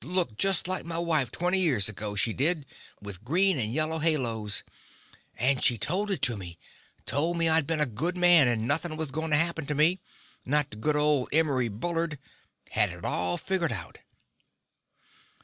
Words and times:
Looked 0.03 0.39
just 0.39 0.67
like 0.67 0.83
my 0.83 0.97
wife 0.97 1.31
twenty 1.31 1.59
years 1.59 1.87
ago, 1.87 2.15
she 2.15 2.33
did, 2.33 2.65
with 2.99 3.23
green 3.23 3.59
and 3.59 3.71
yellow 3.71 3.99
halos. 3.99 4.63
And 5.37 5.63
she 5.63 5.77
told 5.77 6.09
it 6.09 6.23
to 6.23 6.35
me. 6.35 6.57
Told 7.05 7.37
me 7.37 7.47
I'd 7.47 7.67
been 7.67 7.79
a 7.79 7.85
good 7.85 8.17
man, 8.17 8.47
and 8.47 8.67
nothing 8.67 8.97
was 8.97 9.11
going 9.11 9.29
to 9.29 9.37
happen 9.37 9.67
to 9.67 9.75
me. 9.75 10.01
Not 10.43 10.71
to 10.71 10.77
good 10.77 10.95
old 10.95 11.29
Emery 11.31 11.67
Bullard. 11.69 12.17
Had 12.71 12.89
it 12.89 13.05
all 13.05 13.37
figgered 13.37 13.71
out." 13.71 13.99